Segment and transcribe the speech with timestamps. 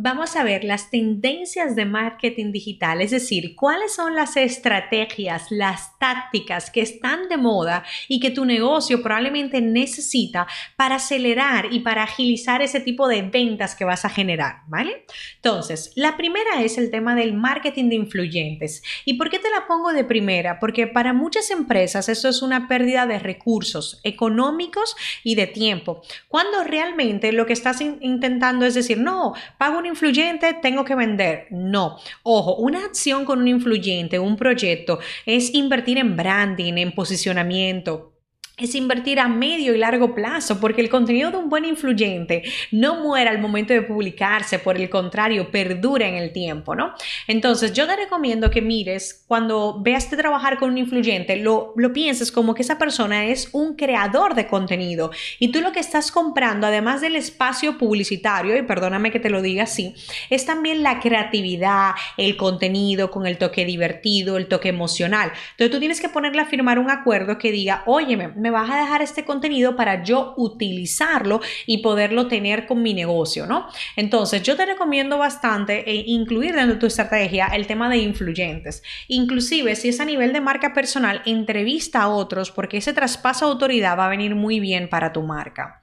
[0.00, 5.98] Vamos a ver las tendencias de marketing digital, es decir, cuáles son las estrategias, las
[5.98, 12.04] tácticas que están de moda y que tu negocio probablemente necesita para acelerar y para
[12.04, 15.04] agilizar ese tipo de ventas que vas a generar, ¿vale?
[15.34, 18.84] Entonces, la primera es el tema del marketing de influyentes.
[19.04, 20.60] ¿Y por qué te la pongo de primera?
[20.60, 24.94] Porque para muchas empresas esto es una pérdida de recursos económicos
[25.24, 30.54] y de tiempo, cuando realmente lo que estás intentando es decir, no, pago un influyente,
[30.62, 31.46] tengo que vender.
[31.50, 31.98] No.
[32.22, 38.17] Ojo, una acción con un influyente, un proyecto, es invertir en branding, en posicionamiento
[38.58, 42.42] es invertir a medio y largo plazo, porque el contenido de un buen influyente
[42.72, 46.94] no muere al momento de publicarse, por el contrario, perdura en el tiempo, ¿no?
[47.26, 51.92] Entonces, yo te recomiendo que mires, cuando veas de trabajar con un influyente, lo, lo
[51.92, 56.10] pienses como que esa persona es un creador de contenido y tú lo que estás
[56.10, 59.94] comprando, además del espacio publicitario, y perdóname que te lo diga así,
[60.30, 65.32] es también la creatividad, el contenido con el toque divertido, el toque emocional.
[65.52, 68.78] Entonces, tú tienes que ponerle a firmar un acuerdo que diga, óyeme, me vas a
[68.78, 73.68] dejar este contenido para yo utilizarlo y poderlo tener con mi negocio, ¿no?
[73.96, 78.82] Entonces, yo te recomiendo bastante eh, incluir dentro de tu estrategia el tema de influyentes.
[79.08, 83.52] Inclusive, si es a nivel de marca personal, entrevista a otros porque ese traspaso de
[83.52, 85.82] autoridad va a venir muy bien para tu marca.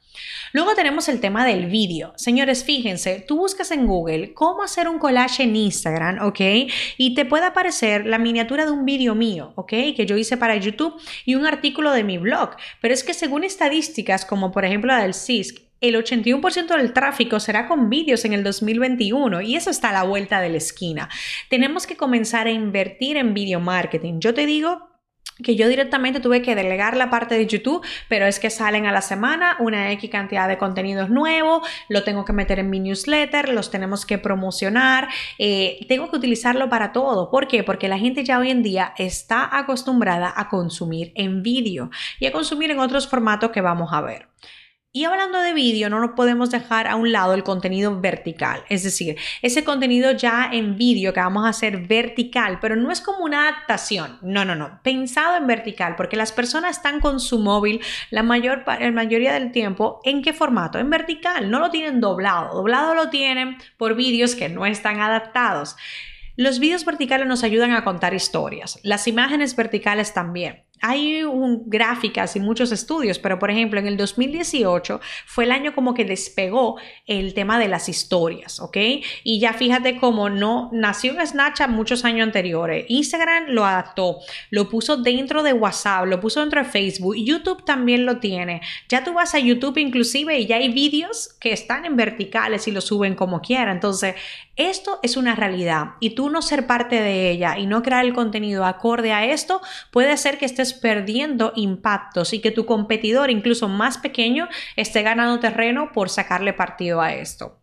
[0.54, 2.14] Luego tenemos el tema del vídeo.
[2.16, 6.40] Señores, fíjense, tú buscas en Google cómo hacer un collage en Instagram, ¿ok?
[6.98, 9.70] Y te puede aparecer la miniatura de un vídeo mío, ¿ok?
[9.96, 12.52] Que yo hice para YouTube y un artículo de mi blog.
[12.82, 17.40] Pero es que según estadísticas, como por ejemplo la del CISC, el 81% del tráfico
[17.40, 21.10] será con vídeos en el 2021 y eso está a la vuelta de la esquina.
[21.50, 24.20] Tenemos que comenzar a invertir en video marketing.
[24.20, 24.95] Yo te digo
[25.44, 28.92] que yo directamente tuve que delegar la parte de YouTube, pero es que salen a
[28.92, 33.50] la semana una X cantidad de contenidos nuevos, lo tengo que meter en mi newsletter,
[33.50, 37.30] los tenemos que promocionar, eh, tengo que utilizarlo para todo.
[37.30, 37.64] ¿Por qué?
[37.64, 42.32] Porque la gente ya hoy en día está acostumbrada a consumir en vídeo y a
[42.32, 44.28] consumir en otros formatos que vamos a ver.
[44.98, 48.84] Y hablando de vídeo, no nos podemos dejar a un lado el contenido vertical, es
[48.84, 53.26] decir, ese contenido ya en vídeo que vamos a hacer vertical, pero no es como
[53.26, 57.82] una adaptación, no, no, no, pensado en vertical, porque las personas están con su móvil
[58.10, 60.80] la, mayor, la mayoría del tiempo, ¿en qué formato?
[60.80, 65.76] En vertical, no lo tienen doblado, doblado lo tienen por vídeos que no están adaptados.
[66.38, 72.36] Los vídeos verticales nos ayudan a contar historias, las imágenes verticales también hay un, gráficas
[72.36, 76.78] y muchos estudios, pero por ejemplo en el 2018 fue el año como que despegó
[77.06, 78.78] el tema de las historias, ¿ok?
[79.24, 82.86] Y ya fíjate cómo no nació en Snapchat muchos años anteriores.
[82.90, 84.20] Instagram lo adaptó,
[84.50, 88.62] lo puso dentro de WhatsApp, lo puso dentro de Facebook, YouTube también lo tiene.
[88.90, 92.72] Ya tú vas a YouTube inclusive y ya hay vídeos que están en verticales y
[92.72, 93.72] lo suben como quiera.
[93.72, 94.16] Entonces,
[94.56, 98.14] esto es una realidad y tú no ser parte de ella y no crear el
[98.14, 99.62] contenido acorde a esto
[99.92, 105.40] puede ser que estés perdiendo impactos y que tu competidor, incluso más pequeño, esté ganando
[105.40, 107.60] terreno por sacarle partido a esto.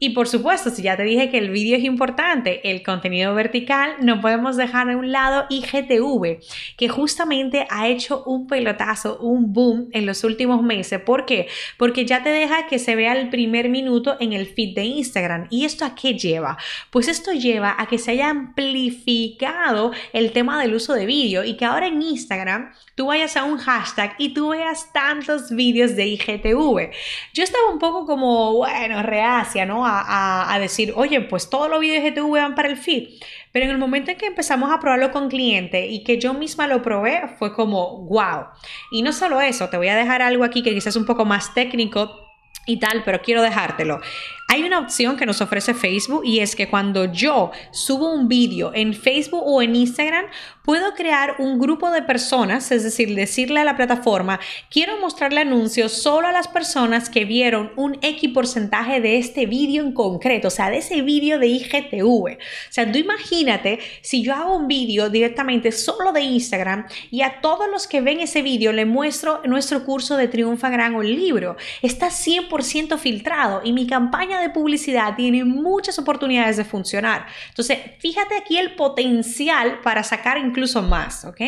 [0.00, 3.96] Y por supuesto, si ya te dije que el vídeo es importante, el contenido vertical,
[4.00, 6.38] no podemos dejar a un lado IGTV,
[6.76, 11.00] que justamente ha hecho un pelotazo, un boom en los últimos meses.
[11.00, 11.48] ¿Por qué?
[11.76, 15.48] Porque ya te deja que se vea el primer minuto en el feed de Instagram.
[15.50, 16.58] ¿Y esto a qué lleva?
[16.90, 21.56] Pues esto lleva a que se haya amplificado el tema del uso de vídeo y
[21.56, 26.06] que ahora en Instagram tú vayas a un hashtag y tú veas tantos vídeos de
[26.06, 26.90] IGTV.
[27.34, 29.87] Yo estaba un poco como, bueno, reacia, ¿no?
[29.88, 33.08] A, decir, oye, pues todos los vídeos de IGTV van para el feed.
[33.52, 36.66] Pero en el momento en que empezamos a probarlo con cliente y que yo misma
[36.66, 38.46] lo probé, fue como, wow.
[38.90, 41.24] Y no solo eso, te voy a dejar algo aquí que quizás es un poco
[41.24, 42.20] más técnico
[42.66, 44.00] y tal, pero quiero dejártelo.
[44.50, 48.72] Hay una opción que nos ofrece Facebook y es que cuando yo subo un vídeo
[48.74, 50.24] en Facebook o en Instagram,
[50.62, 54.40] puedo crear un grupo de personas, es decir, decirle a la plataforma,
[54.70, 59.82] quiero mostrarle anuncios solo a las personas que vieron un X porcentaje de este vídeo
[59.82, 62.02] en concreto, o sea, de ese vídeo de IGTV.
[62.02, 62.36] O
[62.70, 67.68] sea, tú imagínate si yo hago un vídeo directamente solo de Instagram y a todos
[67.70, 71.56] los que ven ese vídeo le muestro nuestro curso de Triunfa Gran o el libro.
[71.82, 77.26] Está 100% filtrado y mi campaña de publicidad tiene muchas oportunidades de funcionar.
[77.48, 81.40] Entonces, fíjate aquí el potencial para sacar incluso más, ¿ok?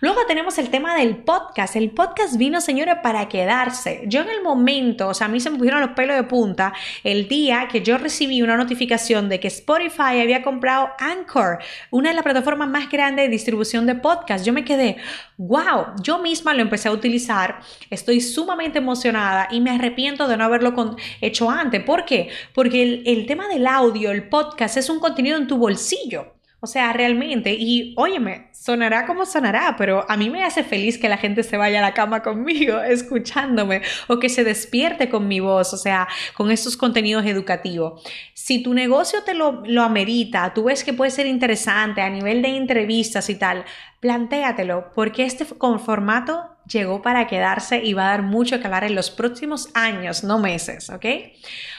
[0.00, 1.76] Luego tenemos el tema del podcast.
[1.76, 4.02] El podcast vino, señores, para quedarse.
[4.06, 6.72] Yo en el momento, o sea, a mí se me pusieron los pelos de punta
[7.04, 11.58] el día que yo recibí una notificación de que Spotify había comprado Anchor,
[11.90, 14.44] una de las plataformas más grandes de distribución de podcast.
[14.44, 14.96] Yo me quedé,
[15.36, 17.60] wow, yo misma lo empecé a utilizar.
[17.90, 21.80] Estoy sumamente emocionada y me arrepiento de no haberlo hecho antes.
[21.84, 22.28] ¿Por qué?
[22.54, 26.34] Porque el, tema del audio, el podcast, es un contenido en tu bolsillo.
[26.60, 31.08] O sea, realmente, y óyeme, sonará como sonará, pero a mí me hace feliz que
[31.08, 35.40] la gente se vaya a la cama conmigo, escuchándome, o que se despierte con mi
[35.40, 38.00] voz, o sea, con estos contenidos educativos.
[38.34, 42.42] Si tu negocio te lo, lo amerita, tú ves que puede ser interesante a nivel
[42.42, 43.64] de entrevistas y tal,
[43.98, 48.94] plantéatelo, porque este formato llegó para quedarse y va a dar mucho que hablar en
[48.94, 51.04] los próximos años, no meses, ¿ok?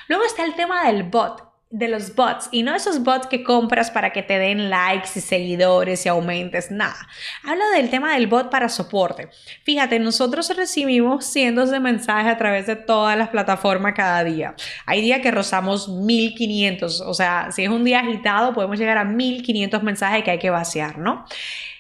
[0.07, 3.89] Luego está el tema del bot de los bots y no esos bots que compras
[3.89, 7.07] para que te den likes y seguidores y aumentes, nada.
[7.43, 9.29] Hablo del tema del bot para soporte.
[9.63, 14.53] Fíjate, nosotros recibimos cientos de mensajes a través de todas las plataformas cada día.
[14.85, 19.03] Hay días que rozamos 1500, o sea, si es un día agitado podemos llegar a
[19.03, 21.25] 1500 mensajes que hay que vaciar, ¿no?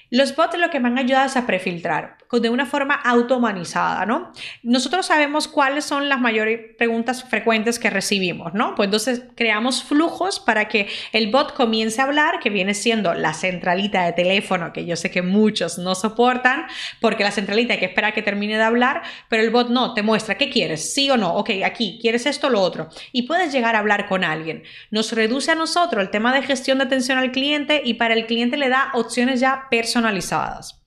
[0.09, 4.31] Los bots lo que me han ayudado es a prefiltrar de una forma automatizada, ¿no?
[4.63, 8.75] Nosotros sabemos cuáles son las mayores preguntas frecuentes que recibimos, ¿no?
[8.75, 13.33] Pues entonces creamos flujos para que el bot comience a hablar, que viene siendo la
[13.33, 16.65] centralita de teléfono, que yo sé que muchos no soportan,
[16.99, 20.01] porque la centralita hay que esperar que termine de hablar, pero el bot no, te
[20.01, 23.51] muestra qué quieres, sí o no, ok, aquí, quieres esto o lo otro, y puedes
[23.51, 24.63] llegar a hablar con alguien.
[24.91, 28.25] Nos reduce a nosotros el tema de gestión de atención al cliente y para el
[28.25, 30.82] cliente le da opciones ya personalizadas.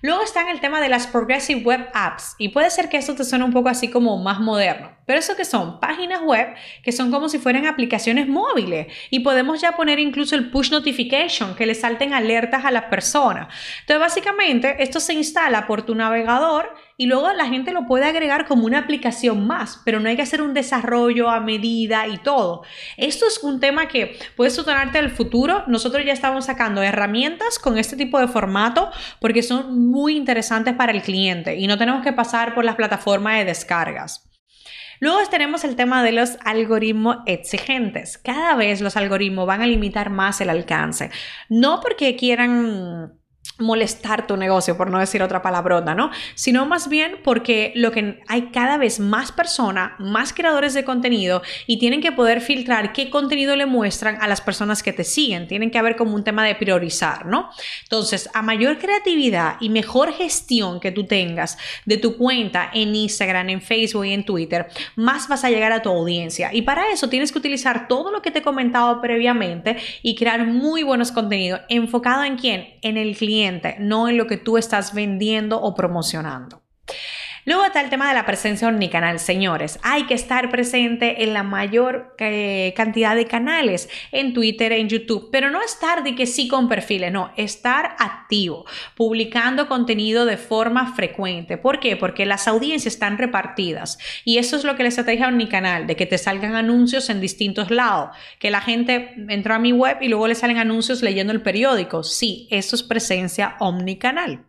[0.00, 3.14] Luego está en el tema de las Progressive Web Apps y puede ser que esto
[3.14, 6.48] te suene un poco así como más moderno, pero eso que son páginas web
[6.82, 11.54] que son como si fueran aplicaciones móviles y podemos ya poner incluso el push notification
[11.54, 13.48] que le salten alertas a las personas.
[13.80, 18.44] Entonces básicamente esto se instala por tu navegador y luego la gente lo puede agregar
[18.44, 22.64] como una aplicación más, pero no hay que hacer un desarrollo a medida y todo.
[22.98, 25.64] Esto es un tema que puede sotonarte al futuro.
[25.68, 28.90] Nosotros ya estamos sacando herramientas con este tipo de formato
[29.20, 33.38] porque son muy interesantes para el cliente y no tenemos que pasar por las plataformas
[33.38, 34.27] de descargas.
[35.00, 38.18] Luego tenemos el tema de los algoritmos exigentes.
[38.18, 41.10] Cada vez los algoritmos van a limitar más el alcance.
[41.48, 43.18] No porque quieran
[43.58, 46.10] molestar tu negocio, por no decir otra palabrota, ¿no?
[46.34, 51.42] Sino más bien porque lo que hay cada vez más personas, más creadores de contenido
[51.66, 55.48] y tienen que poder filtrar qué contenido le muestran a las personas que te siguen.
[55.48, 57.50] Tienen que haber como un tema de priorizar, ¿no?
[57.82, 63.48] Entonces, a mayor creatividad y mejor gestión que tú tengas de tu cuenta en Instagram,
[63.48, 66.50] en Facebook y en Twitter, más vas a llegar a tu audiencia.
[66.52, 70.46] Y para eso tienes que utilizar todo lo que te he comentado previamente y crear
[70.46, 72.74] muy buenos contenidos enfocado en quién?
[72.82, 73.37] En el cliente
[73.78, 76.62] no en lo que tú estás vendiendo o promocionando.
[77.48, 79.78] Luego está el tema de la presencia omnicanal, señores.
[79.82, 85.30] Hay que estar presente en la mayor eh, cantidad de canales, en Twitter, en YouTube,
[85.32, 90.94] pero no estar de que sí con perfiles, no, estar activo, publicando contenido de forma
[90.94, 91.56] frecuente.
[91.56, 91.96] ¿Por qué?
[91.96, 93.96] Porque las audiencias están repartidas
[94.26, 97.70] y eso es lo que les estrategia omnicanal, de que te salgan anuncios en distintos
[97.70, 101.40] lados, que la gente entró a mi web y luego le salen anuncios leyendo el
[101.40, 102.02] periódico.
[102.02, 104.47] Sí, eso es presencia omnicanal.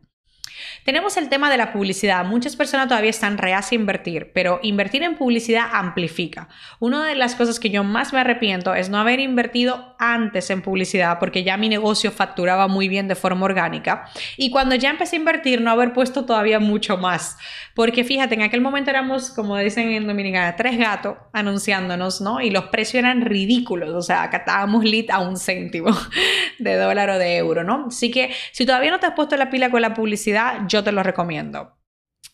[0.86, 2.26] Tenemos el tema de la publicidad.
[2.26, 6.50] Muchas personas todavía están reacias a invertir, pero invertir en publicidad amplifica.
[6.80, 10.62] Una de las cosas que yo más me arrepiento es no haber invertido antes en
[10.62, 15.16] publicidad porque ya mi negocio facturaba muy bien de forma orgánica y cuando ya empecé
[15.16, 17.38] a invertir no haber puesto todavía mucho más.
[17.76, 22.42] Porque fíjate, en aquel momento éramos, como dicen en Dominicana, tres gatos anunciándonos, ¿no?
[22.42, 25.90] Y los precios eran ridículos, o sea, catábamos lead a un céntimo
[26.60, 27.86] de dólar o de euro, ¿no?
[27.88, 30.92] Así que si todavía no te has puesto la pila con la publicidad, yo te
[30.92, 31.80] lo recomiendo.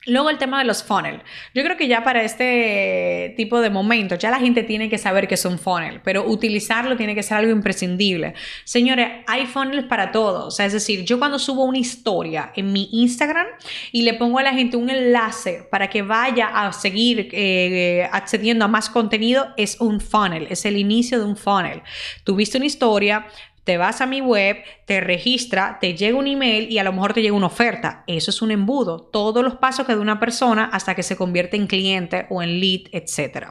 [0.08, 1.22] Luego el tema de los funnel.
[1.56, 5.28] Yo creo que ya para este tipo de momentos ya la gente tiene que saber
[5.28, 8.36] que es un funnel, pero utilizarlo tiene que ser algo imprescindible.
[8.66, 10.48] Señores, hay funnels para todo.
[10.48, 13.48] O sea, es decir, yo cuando subo una historia en mi Instagram
[13.92, 18.66] y le pongo a la gente un enlace para que vaya a seguir eh, accediendo
[18.66, 21.82] a más contenido, es un funnel, es el inicio de un funnel.
[22.24, 23.26] Tuviste una historia,
[23.66, 27.14] te vas a mi web, te registra, te llega un email y a lo mejor
[27.14, 28.04] te llega una oferta.
[28.08, 29.00] Eso es un embudo.
[29.00, 32.60] Todos los pasos que de una persona hasta que se convierte en cliente o en
[32.60, 33.50] lead, etc.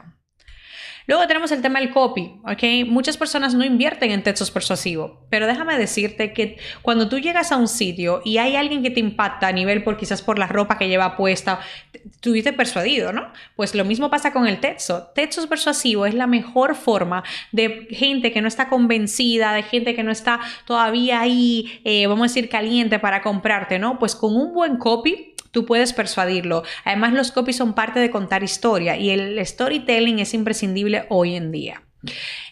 [1.07, 2.87] Luego tenemos el tema del copy, ¿ok?
[2.87, 7.57] Muchas personas no invierten en textos persuasivos, pero déjame decirte que cuando tú llegas a
[7.57, 10.77] un sitio y hay alguien que te impacta a nivel por quizás por la ropa
[10.77, 11.59] que lleva puesta,
[11.93, 13.31] estuviste persuadido, ¿no?
[13.55, 15.11] Pues lo mismo pasa con el texto.
[15.13, 20.03] Textos persuasivos es la mejor forma de gente que no está convencida, de gente que
[20.03, 23.99] no está todavía ahí, eh, vamos a decir, caliente para comprarte, ¿no?
[23.99, 26.63] Pues con un buen copy tú puedes persuadirlo.
[26.83, 31.53] Además, los copies son parte de contar historia y el storytelling es imprescindible hoy en
[31.53, 31.84] día.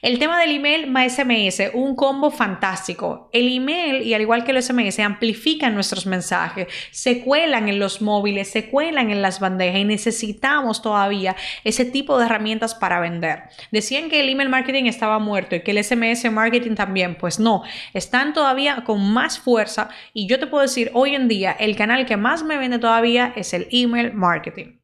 [0.01, 3.29] El tema del email más SMS, un combo fantástico.
[3.31, 8.01] El email, y al igual que los SMS, amplifican nuestros mensajes, se cuelan en los
[8.01, 13.43] móviles, se cuelan en las bandejas y necesitamos todavía ese tipo de herramientas para vender.
[13.71, 17.63] Decían que el email marketing estaba muerto y que el SMS marketing también, pues no,
[17.93, 22.05] están todavía con más fuerza y yo te puedo decir, hoy en día el canal
[22.05, 24.82] que más me vende todavía es el email marketing.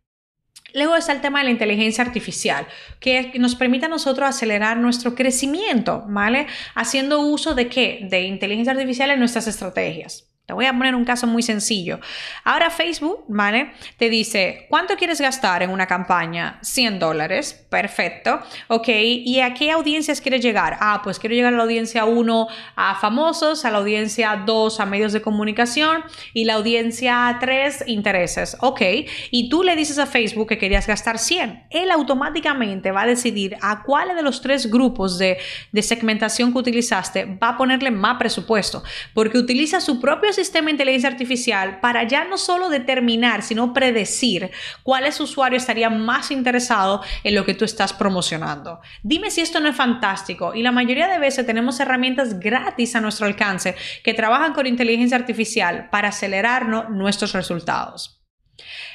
[0.73, 2.67] Luego está el tema de la inteligencia artificial,
[2.99, 6.47] que nos permite a nosotros acelerar nuestro crecimiento, ¿vale?
[6.75, 8.07] Haciendo uso de qué?
[8.09, 10.28] De inteligencia artificial en nuestras estrategias.
[10.49, 11.99] Te voy a poner un caso muy sencillo.
[12.43, 13.73] Ahora Facebook, ¿vale?
[13.97, 16.57] Te dice, ¿cuánto quieres gastar en una campaña?
[16.63, 17.67] 100 dólares.
[17.69, 18.39] Perfecto.
[18.67, 18.87] Ok.
[18.89, 20.75] ¿Y a qué audiencias quieres llegar?
[20.79, 24.87] Ah, pues quiero llegar a la audiencia 1 a famosos, a la audiencia 2 a
[24.87, 26.03] medios de comunicación
[26.33, 28.57] y la audiencia 3 intereses.
[28.59, 28.81] Ok.
[29.29, 31.67] Y tú le dices a Facebook que querías gastar 100.
[31.69, 35.37] Él automáticamente va a decidir a cuál de los tres grupos de,
[35.71, 38.81] de segmentación que utilizaste va a ponerle más presupuesto.
[39.13, 44.51] Porque utiliza su propio sistema de inteligencia artificial para ya no solo determinar, sino predecir
[44.83, 48.79] cuáles usuarios estarían más interesados en lo que tú estás promocionando.
[49.03, 50.55] Dime si esto no es fantástico.
[50.55, 55.17] Y la mayoría de veces tenemos herramientas gratis a nuestro alcance que trabajan con inteligencia
[55.17, 58.19] artificial para acelerarnos nuestros resultados.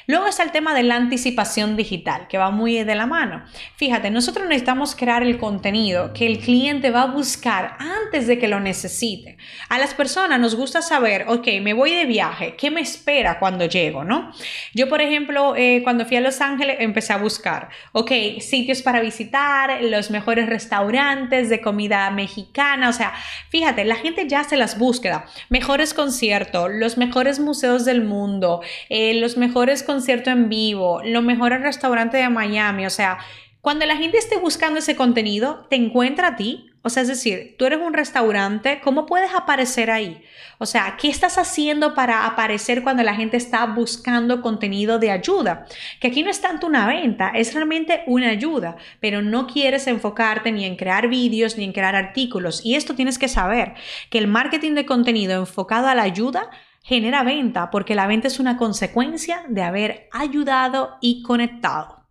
[0.07, 3.43] Luego está el tema de la anticipación digital, que va muy de la mano.
[3.75, 8.47] Fíjate, nosotros necesitamos crear el contenido que el cliente va a buscar antes de que
[8.47, 9.37] lo necesite.
[9.69, 13.65] A las personas nos gusta saber, ok, me voy de viaje, ¿qué me espera cuando
[13.65, 14.31] llego, no?
[14.73, 19.01] Yo, por ejemplo, eh, cuando fui a Los Ángeles, empecé a buscar, ok, sitios para
[19.01, 23.13] visitar, los mejores restaurantes de comida mexicana, o sea,
[23.49, 29.15] fíjate, la gente ya hace las búsquedas, mejores conciertos, los mejores museos del mundo, eh,
[29.15, 33.17] los mejores conciertos concierto en vivo, lo mejor el restaurante de Miami, o sea,
[33.61, 36.69] cuando la gente esté buscando ese contenido, te encuentra a ti.
[36.83, 40.21] O sea, es decir, tú eres un restaurante, ¿cómo puedes aparecer ahí?
[40.59, 45.65] O sea, ¿qué estás haciendo para aparecer cuando la gente está buscando contenido de ayuda?
[45.99, 50.51] Que aquí no es tanto una venta, es realmente una ayuda, pero no quieres enfocarte
[50.51, 52.63] ni en crear vídeos ni en crear artículos.
[52.63, 53.73] Y esto tienes que saber,
[54.11, 56.51] que el marketing de contenido enfocado a la ayuda
[56.85, 62.05] genera venta porque la venta es una consecuencia de haber ayudado y conectado.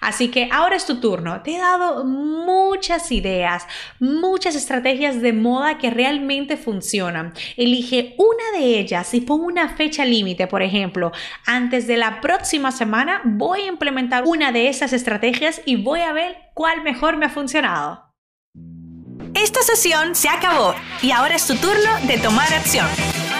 [0.00, 1.42] Así que ahora es tu turno.
[1.42, 3.66] Te he dado muchas ideas,
[4.00, 7.34] muchas estrategias de moda que realmente funcionan.
[7.56, 10.46] Elige una de ellas y pon una fecha límite.
[10.46, 11.12] Por ejemplo,
[11.44, 16.12] antes de la próxima semana voy a implementar una de esas estrategias y voy a
[16.12, 18.04] ver cuál mejor me ha funcionado.
[19.34, 22.86] Esta sesión se acabó y ahora es tu turno de tomar acción.